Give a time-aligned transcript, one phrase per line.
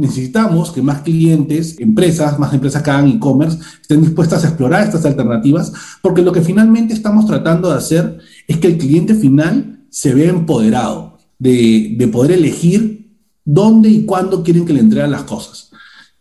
[0.00, 5.04] necesitamos que más clientes, empresas, más empresas que hagan e-commerce, estén dispuestas a explorar estas
[5.04, 8.18] alternativas, porque lo que finalmente estamos tratando de hacer
[8.48, 14.42] es que el cliente final se vea empoderado de, de poder elegir dónde y cuándo
[14.42, 15.70] quieren que le entreguen las cosas.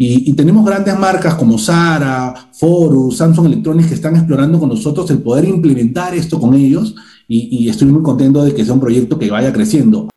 [0.02, 5.22] Y, tenemos grandes marcas como Sara, Forus, Samsung Electronics que están explorando con nosotros el
[5.22, 6.96] poder implementar esto con ellos
[7.28, 10.08] y, y estoy muy contento de que sea un proyecto que vaya creciendo.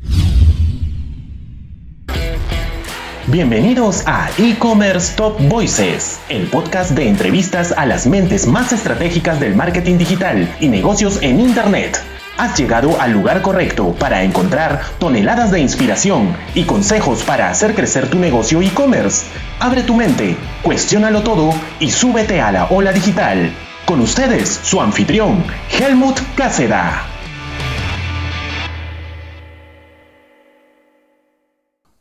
[3.29, 9.55] Bienvenidos a E-Commerce Top Voices, el podcast de entrevistas a las mentes más estratégicas del
[9.55, 12.03] marketing digital y negocios en Internet.
[12.37, 18.11] Has llegado al lugar correcto para encontrar toneladas de inspiración y consejos para hacer crecer
[18.11, 19.27] tu negocio e-commerce.
[19.61, 23.53] Abre tu mente, cuestiónalo todo y súbete a la ola digital.
[23.85, 27.12] Con ustedes, su anfitrión, Helmut Cáceda.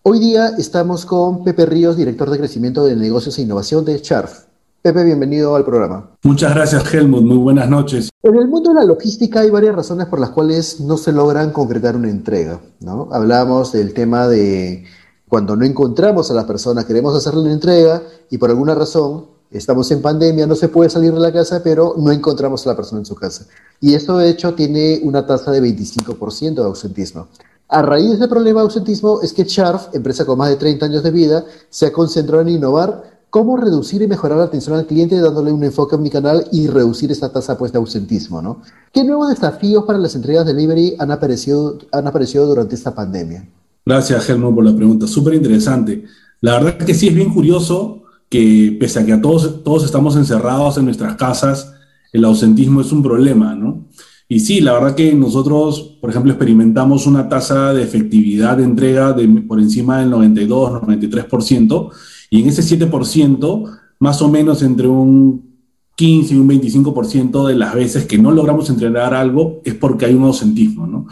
[0.04, 4.45] Hoy día estamos con Pepe Ríos, director de crecimiento de negocios e innovación de Charf.
[4.81, 6.09] Pepe, bienvenido al programa.
[6.23, 7.22] Muchas gracias, Helmut.
[7.22, 8.09] Muy buenas noches.
[8.23, 11.52] En el mundo de la logística hay varias razones por las cuales no se logran
[11.52, 12.59] concretar una entrega.
[12.80, 13.09] ¿no?
[13.12, 14.86] Hablamos del tema de
[15.28, 19.92] cuando no encontramos a la persona, queremos hacerle una entrega y por alguna razón estamos
[19.92, 23.02] en pandemia, no se puede salir de la casa, pero no encontramos a la persona
[23.02, 23.45] en su casa.
[23.80, 27.28] Y esto, de hecho, tiene una tasa de 25% de ausentismo.
[27.73, 30.88] A raíz de ese problema de ausentismo es que Charf, empresa con más de 30
[30.88, 34.86] años de vida, se ha concentrado en innovar cómo reducir y mejorar la atención al
[34.86, 38.41] cliente dándole un enfoque omnicanal y reducir esta tasa pues, de ausentismo.
[38.41, 38.61] ¿no?
[38.91, 43.47] ¿Qué nuevos desafíos para las entregas de delivery han aparecido, han aparecido durante esta pandemia?
[43.85, 45.08] Gracias, Germán, por la pregunta.
[45.08, 46.03] Súper interesante.
[46.41, 49.85] La verdad es que sí es bien curioso que pese a que a todos, todos
[49.85, 51.72] estamos encerrados en nuestras casas,
[52.11, 53.85] el ausentismo es un problema, ¿no?
[54.32, 59.12] Y sí, la verdad que nosotros, por ejemplo, experimentamos una tasa de efectividad de entrega
[59.12, 61.90] de por encima del 92, 93%,
[62.30, 65.58] y en ese 7%, más o menos entre un
[65.98, 70.14] 15 y un 25% de las veces que no logramos entregar algo es porque hay
[70.14, 71.08] un ausentismo, ¿no?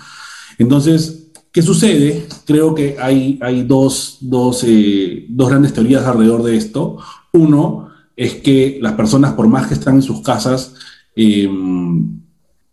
[0.57, 2.25] Entonces, ¿qué sucede?
[2.45, 6.95] Creo que hay, hay dos, dos, eh, dos grandes teorías alrededor de esto.
[7.33, 10.75] Uno es que las personas, por más que están en sus casas,
[11.17, 11.49] eh,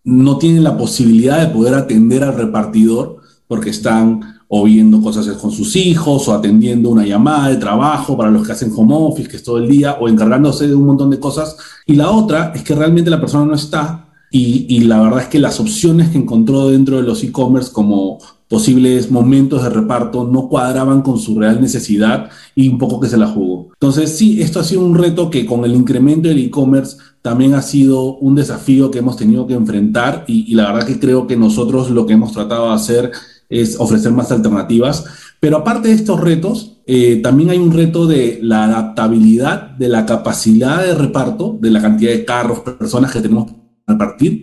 [0.07, 3.17] no tienen la posibilidad de poder atender al repartidor
[3.49, 8.31] porque están o viendo cosas con sus hijos, o atendiendo una llamada de trabajo para
[8.31, 11.11] los que hacen home office, que es todo el día, o encargándose de un montón
[11.11, 11.57] de cosas.
[11.85, 14.06] Y la otra es que realmente la persona no está
[14.39, 19.11] y, la verdad es que las opciones que encontró dentro de los e-commerce como posibles
[19.11, 23.27] momentos de reparto no cuadraban con su real necesidad y un poco que se la
[23.27, 23.71] jugó.
[23.73, 27.63] Entonces sí, esto ha sido un reto que con el incremento del e-commerce también ha
[27.63, 31.37] sido un desafío que hemos tenido que enfrentar y, y la verdad que creo que
[31.37, 33.13] nosotros lo que hemos tratado de hacer
[33.49, 35.05] es ofrecer más alternativas.
[35.41, 40.07] Pero aparte de estos retos, eh, también hay un reto de la adaptabilidad, de la
[40.07, 43.51] capacidad de reparto, de la cantidad de carros, personas que tenemos
[43.87, 44.43] para repartir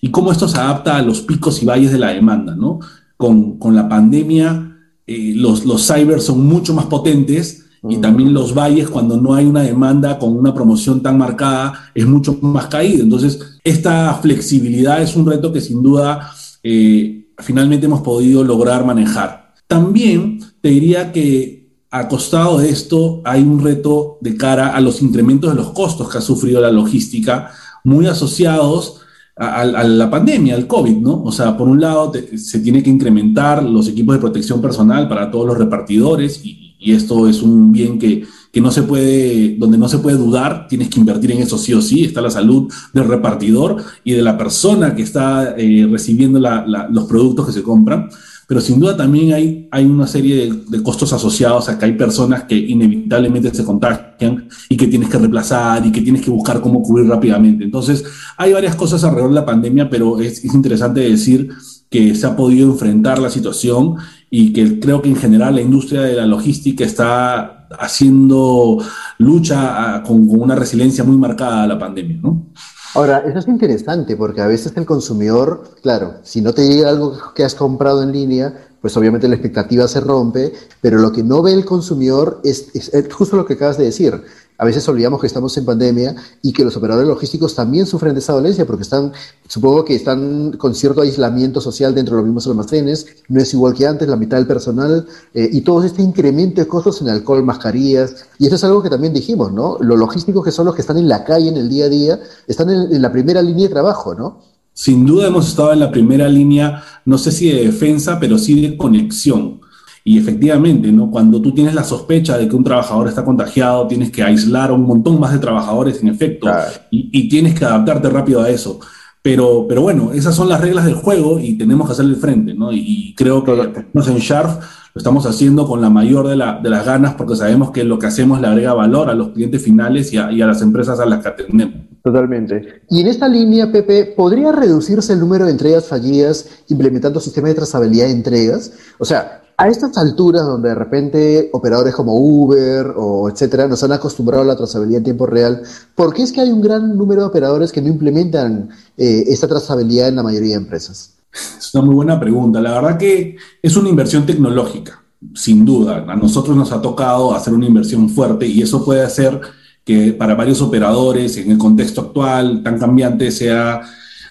[0.00, 2.80] y cómo esto se adapta a los picos y valles de la demanda, ¿no?
[3.16, 4.76] Con, con la pandemia,
[5.06, 9.44] eh, los, los cybers son mucho más potentes y también los valles, cuando no hay
[9.44, 13.02] una demanda con una promoción tan marcada, es mucho más caído.
[13.02, 16.30] Entonces, esta flexibilidad es un reto que sin duda
[16.62, 19.54] eh, finalmente hemos podido lograr manejar.
[19.66, 25.02] También te diría que a costado de esto hay un reto de cara a los
[25.02, 27.50] incrementos de los costos que ha sufrido la logística,
[27.84, 29.02] muy asociados
[29.36, 31.22] a, la pandemia, al COVID, ¿no?
[31.22, 35.30] O sea, por un lado se tiene que incrementar los equipos de protección personal para
[35.30, 39.88] todos los repartidores y, esto es un bien que, que, no se puede, donde no
[39.88, 43.06] se puede dudar, tienes que invertir en eso sí o sí, está la salud del
[43.06, 48.08] repartidor y de la persona que está eh, recibiendo los productos que se compran
[48.52, 52.42] pero sin duda también hay, hay una serie de, costos asociados a que hay personas
[52.42, 56.82] que inevitablemente se contagian y que tienes que reemplazar y que tienes que buscar cómo
[56.82, 57.64] cubrir rápidamente.
[57.64, 58.04] Entonces,
[58.36, 61.48] hay varias cosas alrededor de la pandemia, pero es, es interesante decir
[61.88, 63.94] que se ha podido enfrentar la situación
[64.28, 68.84] y que creo que en general la industria de la logística está haciendo
[69.16, 72.52] lucha ah, con, con una resiliencia muy marcada a la pandemia, ¿no?
[72.94, 77.16] Ahora, eso es interesante porque a veces el consumidor, claro, si no te llega algo
[77.34, 78.52] que has comprado en línea,
[78.82, 80.52] pues obviamente la expectativa se rompe,
[80.82, 82.70] pero lo que no ve el consumidor es,
[83.10, 84.22] justo lo que acabas de decir.
[84.62, 88.20] A veces olvidamos que estamos en pandemia y que los operadores logísticos también sufren de
[88.20, 89.12] esa dolencia porque están,
[89.48, 93.74] supongo que están con cierto aislamiento social dentro de los mismos almacenes, no es igual
[93.74, 95.04] que antes, la mitad del personal
[95.34, 98.26] eh, y todo este incremento de costos en alcohol, mascarillas.
[98.38, 99.78] Y eso es algo que también dijimos, ¿no?
[99.80, 102.20] Los logísticos que son los que están en la calle en el día a día,
[102.46, 104.42] están en, en la primera línea de trabajo, ¿no?
[104.74, 108.60] Sin duda hemos estado en la primera línea, no sé si de defensa, pero sí
[108.60, 109.61] de conexión.
[110.04, 111.10] Y efectivamente, ¿no?
[111.10, 114.72] cuando tú tienes la sospecha de que un trabajador está contagiado, tienes que aislar a
[114.72, 116.48] un montón más de trabajadores en efecto
[116.90, 118.80] y, y, tienes que adaptarte rápido a eso.
[119.22, 122.54] Pero, pero bueno, esas son las reglas del juego y tenemos que hacerle frente.
[122.54, 122.72] ¿no?
[122.72, 124.60] Y, creo que en Sharp
[124.94, 128.00] lo estamos haciendo con la mayor de, la, de, las ganas porque sabemos que lo
[128.00, 130.98] que hacemos le agrega valor a los clientes finales y a, y a las empresas
[130.98, 131.76] a las que atendemos.
[132.02, 132.82] Totalmente.
[132.90, 137.54] Y en esta línea, Pepe, ¿podría reducirse el número de entregas fallidas implementando sistemas de
[137.54, 138.72] trazabilidad de entregas?
[138.98, 143.92] O sea, a estas alturas donde de repente operadores como Uber o etcétera nos han
[143.92, 145.62] acostumbrado a la trazabilidad en tiempo real,
[145.94, 149.46] ¿por qué es que hay un gran número de operadores que no implementan eh, esta
[149.46, 151.14] trazabilidad en la mayoría de empresas?
[151.32, 152.60] Es una muy buena pregunta.
[152.60, 155.00] La verdad que es una inversión tecnológica,
[155.32, 156.06] sin duda.
[156.08, 159.40] A nosotros nos ha tocado hacer una inversión fuerte y eso puede hacer
[159.84, 163.80] que para varios operadores en el contexto actual tan cambiante sea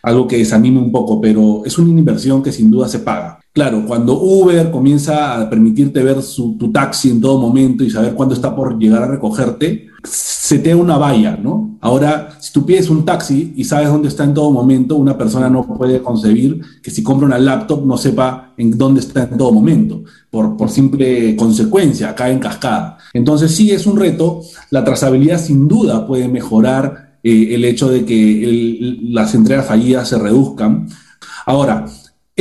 [0.04, 3.41] algo que desanime un poco, pero es una inversión que sin duda se paga.
[3.53, 8.13] Claro, cuando Uber comienza a permitirte ver su, tu taxi en todo momento y saber
[8.13, 11.77] cuándo está por llegar a recogerte, se te da una valla, ¿no?
[11.81, 15.50] Ahora, si tú pides un taxi y sabes dónde está en todo momento, una persona
[15.50, 19.51] no puede concebir que si compra una laptop no sepa en dónde está en todo
[19.51, 23.00] momento, por, por simple consecuencia, cae en cascada.
[23.13, 28.06] Entonces sí es un reto, la trazabilidad sin duda puede mejorar eh, el hecho de
[28.06, 30.88] que las entregas fallidas se reduzcan.
[31.45, 31.86] Ahora,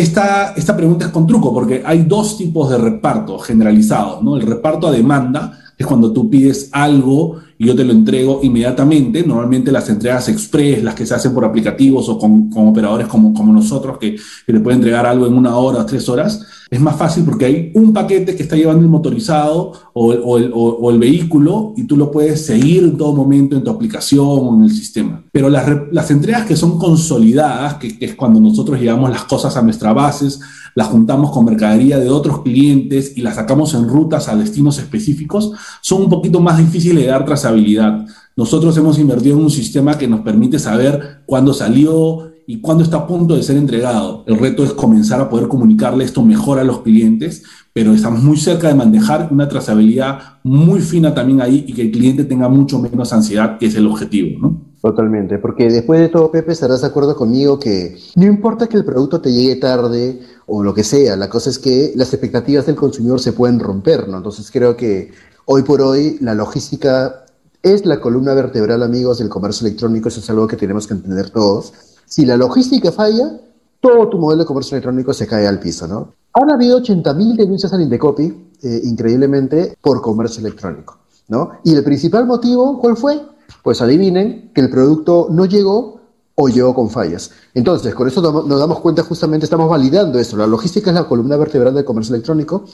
[0.01, 4.37] esta, esta pregunta es con truco porque hay dos tipos de reparto generalizados, ¿no?
[4.37, 9.23] El reparto a demanda es cuando tú pides algo y yo te lo entrego inmediatamente.
[9.23, 13.53] Normalmente las entregas express, las que se hacen por aplicativos o con, operadores como, como
[13.53, 14.17] nosotros, que,
[14.47, 16.41] que le pueden entregar algo en una hora o tres horas,
[16.71, 20.39] es más fácil porque hay un paquete que está llevando el motorizado o el, o,
[20.39, 24.27] el, o el, vehículo y tú lo puedes seguir en todo momento en tu aplicación
[24.27, 25.23] o en el sistema.
[25.31, 29.57] Pero las, las entregas que son consolidadas, que, que, es cuando nosotros llevamos las cosas
[29.57, 30.41] a nuestras bases,
[30.75, 35.53] las juntamos con mercadería de otros clientes y las sacamos en rutas a destinos específicos,
[35.81, 38.07] son un poquito más difíciles de dar trazabilidad.
[38.37, 42.97] Nosotros hemos invertido en un sistema que nos permite saber cuándo salió, y cuándo está
[42.97, 44.25] a punto de ser entregado.
[44.27, 48.37] El reto es comenzar a poder comunicarle esto mejor a los clientes, pero estamos muy
[48.39, 52.81] cerca de manejar una trazabilidad muy fina también ahí y que el cliente tenga mucho
[52.81, 54.63] menos ansiedad, que es el objetivo, ¿no?
[54.83, 58.85] Totalmente, porque después de todo, Pepe, estarás de acuerdo conmigo que no importa que el
[58.85, 62.75] producto te llegue tarde o lo que sea, la cosa es que las expectativas del
[62.75, 64.17] consumidor se pueden romper, ¿no?
[64.17, 65.13] Entonces creo que
[65.45, 67.27] hoy por hoy la logística
[67.63, 71.31] es la columna vertebral, amigos, del comercio electrónico, eso es algo que tenemos que entender
[71.31, 71.73] todos.
[72.07, 73.41] Si la logística falla,
[73.81, 76.15] todo tu modelo de comercio electrónico se cae al piso, ¿no?
[76.33, 80.99] Han habido 80.000 denuncias al Indecopi, eh, increíblemente, por comercio electrónico,
[81.29, 81.53] ¿no?
[81.65, 83.21] Y el principal motivo, ¿cuál fue?
[83.63, 86.01] Pues adivinen que el producto no llegó
[86.35, 87.33] o llegó con fallas.
[87.53, 90.37] Entonces, con eso nos damos cuenta justamente, estamos validando esto.
[90.37, 92.65] La logística es la columna vertebral del comercio electrónico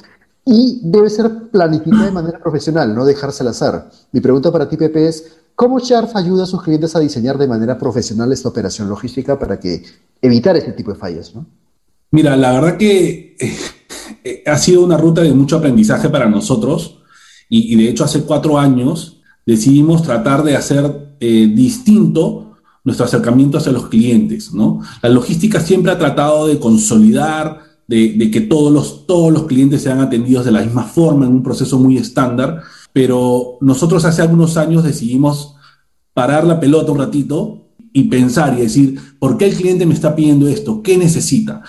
[0.46, 3.90] y debe ser planificada de manera profesional, no dejarse al azar.
[4.12, 5.24] Mi pregunta para ti, Pepe, es,
[5.56, 9.58] ¿Cómo Sharp ayuda a sus clientes a diseñar de manera profesional esta operación logística para
[9.58, 9.82] que
[10.20, 11.34] evitar este tipo de fallas?
[11.34, 11.46] ¿no?
[12.10, 13.36] Mira, la verdad que
[14.22, 16.98] eh, ha sido una ruta de mucho aprendizaje para nosotros
[17.48, 23.56] y, y de hecho hace cuatro años decidimos tratar de hacer eh, distinto nuestro acercamiento
[23.56, 24.52] hacia los clientes.
[24.52, 24.82] ¿no?
[25.00, 30.00] La logística siempre ha tratado de consolidar, de, que todos los, todos los clientes sean
[30.00, 32.62] atendidos de la misma forma en un proceso muy estándar
[32.96, 35.54] pero nosotros hace algunos años decidimos
[36.14, 40.16] parar la pelota un ratito y pensar y decir, ¿por qué el cliente me está
[40.16, 40.82] pidiendo esto?
[40.82, 41.62] ¿Qué necesita?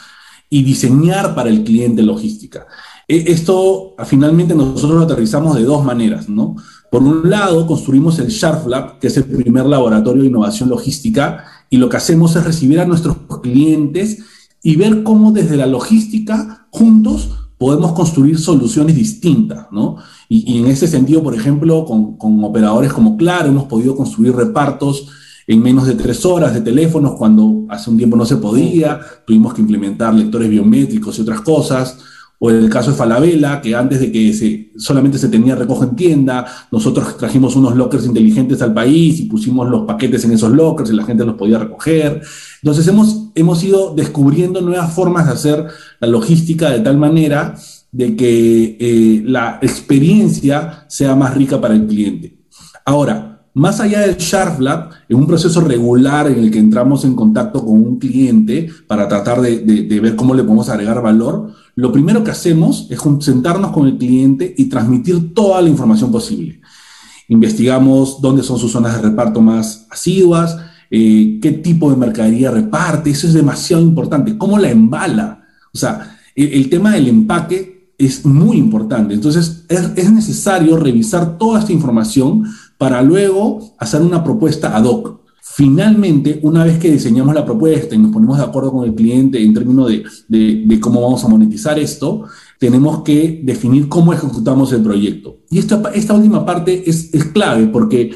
[0.50, 2.66] Y diseñar para el cliente logística.
[3.06, 6.56] E, esto finalmente nosotros lo aterrizamos de dos maneras, ¿no?
[6.90, 11.44] Por un lado, construimos el Sharp Lab, que es el primer laboratorio de innovación logística,
[11.70, 14.20] y lo que hacemos es recibir a nuestros clientes
[14.64, 19.98] y ver cómo desde la logística juntos podemos construir soluciones distintas, ¿no?
[20.30, 25.08] Y, en ese sentido, por ejemplo, con, con, operadores como Claro, hemos podido construir repartos
[25.48, 29.54] en menos de tres horas de teléfonos cuando hace un tiempo no se podía, tuvimos
[29.54, 31.98] que implementar lectores biométricos y otras cosas.
[32.40, 36.46] O el caso de Falabella, que antes de que solamente se tenía recojo en tienda,
[36.72, 40.94] nosotros trajimos unos lockers inteligentes al país y pusimos los paquetes en esos lockers y
[40.94, 42.22] la gente los podía recoger.
[42.62, 45.68] Entonces hemos, hemos ido descubriendo nuevas formas de hacer
[46.00, 47.56] la logística de tal manera
[47.92, 52.38] de que eh, la experiencia sea más rica para el cliente.
[52.86, 57.16] Ahora, más allá del Sharp Lab, en un proceso regular en el que entramos en
[57.16, 61.54] contacto con un cliente para tratar de, de, de ver cómo le podemos agregar valor,
[61.74, 66.62] lo primero que hacemos es sentarnos con el cliente y transmitir toda la información posible.
[67.30, 70.56] Investigamos dónde son sus zonas de reparto más asiduas,
[70.92, 75.46] eh, qué tipo de mercadería reparte, eso es demasiado importante, cómo la embala.
[75.74, 79.14] O sea, el, el tema del empaque es muy importante.
[79.14, 82.44] Entonces, es, necesario revisar toda esta información
[82.78, 85.22] para luego hacer una propuesta ad hoc.
[85.42, 89.42] Finalmente, una vez que diseñamos la propuesta y nos ponemos de acuerdo con el cliente
[89.42, 89.92] en términos
[90.28, 92.26] de, cómo vamos a monetizar esto,
[92.60, 95.38] tenemos que definir cómo ejecutamos el proyecto.
[95.50, 98.12] Y esta, última parte es, es clave porque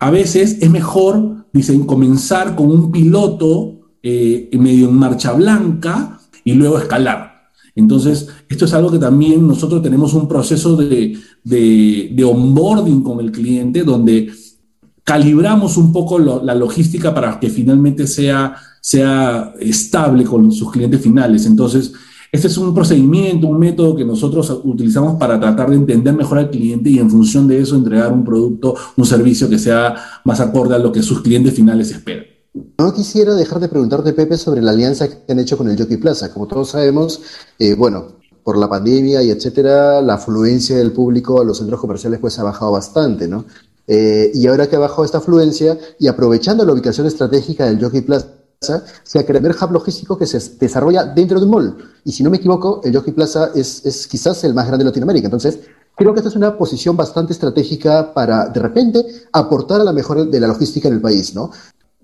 [0.00, 6.54] a veces es mejor dicen, comenzar con un piloto eh, medio en marcha blanca y
[6.54, 7.31] luego escalar.
[7.74, 13.32] Entonces, esto es algo que también nosotros tenemos un proceso de, de, onboarding con el
[13.32, 14.30] cliente donde
[15.04, 21.46] calibramos un poco la logística para que finalmente sea, sea estable con sus clientes finales.
[21.46, 21.92] Entonces,
[22.32, 26.48] este es un procedimiento, un método que nosotros utilizamos para tratar de entender mejor al
[26.48, 30.74] cliente y en función de eso entregar un producto, un servicio que sea más acorde
[30.74, 32.31] a lo que sus clientes finales esperan.
[32.54, 35.96] No quisiera dejar de preguntarte, Pepe, sobre la alianza que han hecho con el Jockey
[35.96, 36.30] Plaza.
[36.32, 37.22] Como todos sabemos,
[37.58, 42.20] eh, bueno, por la pandemia y etcétera, la afluencia del público a los centros comerciales
[42.20, 43.46] pues ha bajado bastante, ¿no?
[43.86, 48.02] Eh, y ahora que ha bajado esta afluencia y aprovechando la ubicación estratégica del Jockey
[48.02, 48.28] Plaza,
[49.02, 51.76] se ha creado un hub logístico que se desarrolla dentro de un mall.
[52.04, 54.90] Y si no me equivoco, el Jockey Plaza es, es quizás el más grande de
[54.90, 55.26] Latinoamérica.
[55.26, 55.58] Entonces,
[55.96, 60.24] creo que esta es una posición bastante estratégica para, de repente, aportar a la mejora
[60.24, 61.50] de la logística en el país, ¿no?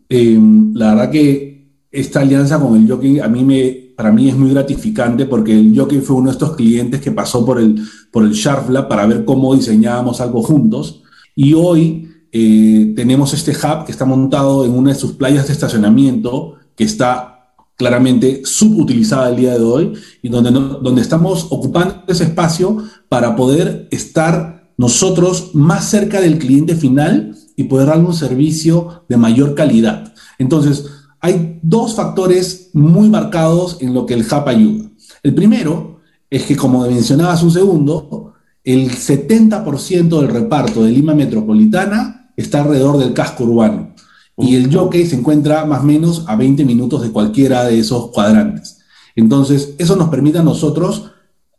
[0.08, 1.48] Em, la verdad que
[1.90, 5.78] esta alianza con el Jockey a mí me, para mí es muy gratificante porque el
[5.78, 9.24] Jockey fue uno de estos clientes que pasó por el, por el Sharp para ver
[9.24, 11.02] cómo diseñábamos algo juntos.
[11.34, 15.52] Y hoy eh, tenemos este hub que está montado en una de sus playas de
[15.52, 22.24] estacionamiento que está claramente subutilizada el día de hoy y donde, donde estamos ocupando ese
[22.24, 22.76] espacio
[23.08, 29.16] para poder estar nosotros más cerca del cliente final y poder darle un servicio de
[29.16, 30.14] mayor calidad.
[30.38, 30.86] Entonces,
[31.18, 34.88] hay dos factores muy marcados en lo que el hub ayuda.
[35.24, 35.98] El primero
[36.30, 42.96] es que, como mencionabas un segundo, el 70% del reparto de Lima Metropolitana está alrededor
[42.96, 43.92] del casco urbano.
[44.36, 48.12] Y el jockey se encuentra más o menos a 20 minutos de cualquiera de esos
[48.12, 48.78] cuadrantes.
[49.16, 51.10] Entonces, eso nos permite a nosotros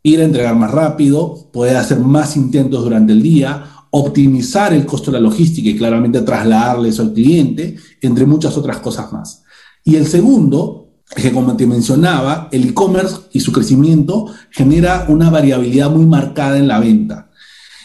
[0.01, 5.11] ir a entregar más rápido, poder hacer más intentos durante el día, optimizar el costo
[5.11, 9.43] de la logística y claramente trasladarle eso al cliente, entre muchas otras cosas más.
[9.83, 15.29] Y el segundo es que, como te mencionaba, el e-commerce y su crecimiento genera una
[15.29, 17.31] variabilidad muy marcada en la venta.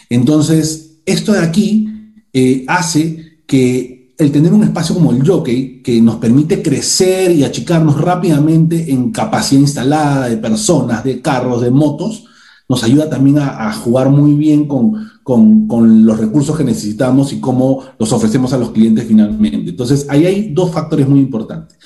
[0.09, 1.89] Entonces, esto de aquí
[2.33, 7.43] eh, hace que el tener un espacio como el jockey, que nos permite crecer y
[7.43, 12.25] achicarnos rápidamente en capacidad instalada de personas, de carros, de motos,
[12.67, 14.93] nos ayuda también a, jugar muy bien con,
[15.25, 19.71] con, los recursos que necesitamos y cómo los ofrecemos a los clientes finalmente.
[19.71, 21.77] Entonces, ahí hay dos factores muy importantes.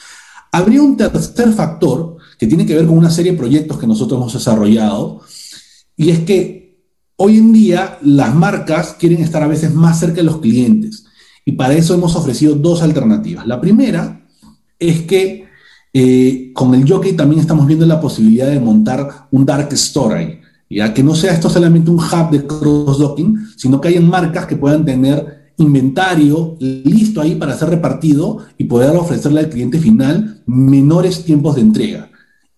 [0.51, 4.19] Habría un tercer factor que tiene que ver con una serie de proyectos que nosotros
[4.19, 5.21] hemos desarrollado,
[5.97, 6.59] y es que
[7.21, 11.03] Hoy en día las marcas quieren estar a veces más cerca de los clientes
[11.43, 13.45] y para eso hemos ofrecido dos alternativas.
[13.45, 14.25] La primera
[14.79, 15.45] es que
[15.91, 20.93] eh, con el jockey también estamos viendo la posibilidad de montar un dark store ya
[20.93, 24.85] que no sea esto solamente un hub de cross-docking, sino que hayan marcas que puedan
[24.85, 31.55] tener inventario listo ahí para ser repartido y poder ofrecerle al cliente final menores tiempos
[31.55, 32.09] de entrega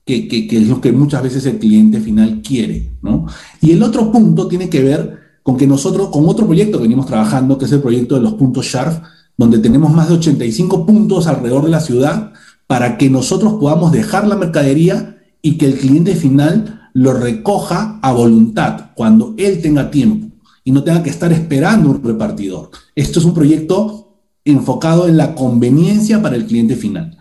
[0.06, 3.28] que, es lo que muchas veces el cliente final quiere, ¿no?
[3.62, 7.06] Y el otro punto tiene que ver con que nosotros, con otro proyecto que venimos
[7.06, 9.04] trabajando, que es el proyecto de los puntos Sharp,
[9.38, 12.34] donde tenemos más de 85 puntos alrededor de la ciudad
[12.68, 18.12] para que nosotros podamos dejar la mercadería y que el cliente final lo recoja a
[18.12, 20.28] voluntad, cuando él tenga tiempo
[20.64, 22.70] y no tenga que estar esperando un repartidor.
[22.96, 27.18] Esto es un proyecto enfocado en la conveniencia para el cliente final.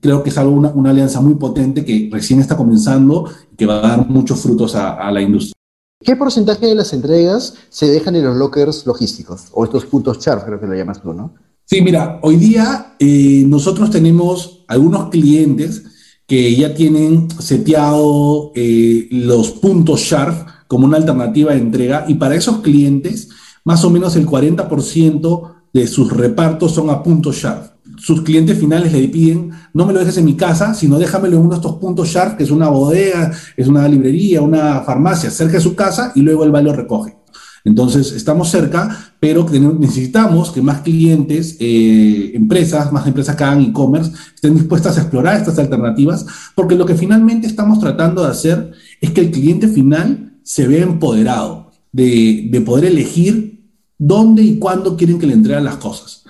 [0.00, 3.78] Creo que es algo, una, alianza muy potente que recién está comenzando y que va
[3.78, 5.54] a dar muchos frutos a, la industria.
[6.00, 10.44] ¿Qué porcentaje de las entregas se dejan en los lockers logísticos o estos puntos char,
[10.44, 11.34] creo que lo llamas tú, ¿no?
[11.64, 15.84] Sí, mira, hoy día eh, nosotros tenemos algunos clientes
[16.26, 22.34] que ya tienen seteado eh, los puntos Sharp como una alternativa de entrega y para
[22.34, 23.28] esos clientes
[23.64, 28.92] más o menos el 40% de sus repartos son a puntos Sharp sus clientes finales
[28.92, 31.76] le piden, no me lo dejes en mi casa, sino déjamelo en uno de estos
[31.76, 36.12] puntos Sharp, que es una bodega, es una librería, una farmacia, cerca de su casa,
[36.14, 37.16] y luego el va lo recoge.
[37.64, 44.12] Entonces, estamos cerca, pero necesitamos que más clientes, eh, empresas, más empresas que hagan e-commerce,
[44.34, 49.10] estén dispuestas a explorar estas alternativas, porque lo que finalmente estamos tratando de hacer es
[49.10, 55.18] que el cliente final se vea empoderado de, de poder elegir dónde y cuándo quieren
[55.18, 56.21] que le entreguen las cosas.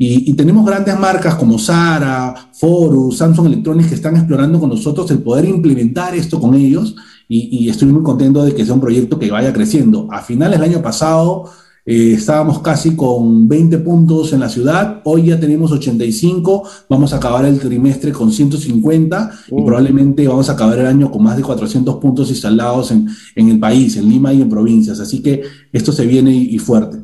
[0.00, 5.18] Y, tenemos grandes marcas como Sara, Forus, Samsung Electronics que están explorando con nosotros el
[5.18, 6.94] poder implementar esto con ellos
[7.26, 10.06] y, estoy muy contento de que sea un proyecto que vaya creciendo.
[10.12, 11.50] A finales del año pasado
[11.84, 17.16] eh, estábamos casi con 20 puntos en la ciudad, hoy ya tenemos 85, vamos a
[17.16, 21.42] acabar el trimestre con 150 y probablemente vamos a acabar el año con más de
[21.42, 25.00] 400 puntos instalados en, en el país, en Lima y en provincias.
[25.00, 26.98] Así que esto se viene y fuerte.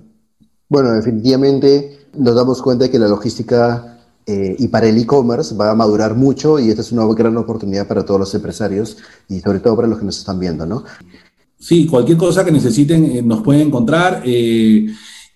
[0.68, 3.94] Bueno, definitivamente nos damos cuenta de que la logística
[4.26, 7.86] eh, y para el e-commerce va a madurar mucho y esta es una gran oportunidad
[7.86, 8.96] para todos los empresarios
[9.28, 10.84] y sobre todo para los que nos están viendo, ¿no?
[11.58, 14.22] Sí, cualquier cosa que necesiten eh, nos pueden encontrar.
[14.24, 14.86] Eh,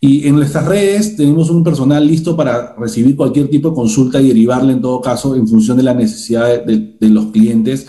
[0.00, 4.28] y en nuestras redes tenemos un personal listo para recibir cualquier tipo de consulta y
[4.28, 7.86] derivarle en todo caso en función de la necesidad de, los clientes.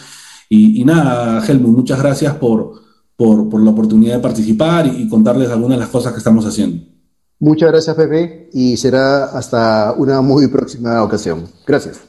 [0.49, 2.81] Y, nada, Helmut, muchas gracias por,
[3.15, 6.81] por, la oportunidad de participar y contarles algunas de las cosas que estamos haciendo.
[7.39, 11.47] Muchas gracias, Pepe, y será hasta una muy próxima ocasión.
[11.65, 12.01] Gracias.